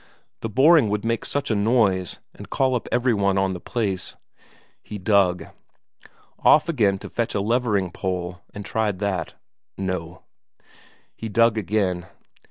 [0.39, 4.15] The boring would make such a noise, and call up every one on the place.
[4.81, 5.49] He dug.
[6.39, 9.35] Off again to fetch a levering pole and tried that
[9.77, 10.23] no.
[11.15, 12.07] He dug again.